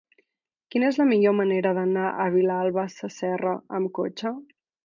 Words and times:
Quina 0.75 0.87
és 0.93 0.97
la 1.01 1.05
millor 1.09 1.35
manera 1.41 1.75
d'anar 1.79 2.07
a 2.25 2.27
Vilalba 2.39 2.89
Sasserra 2.97 3.55
amb 3.81 3.97
cotxe? 4.01 4.37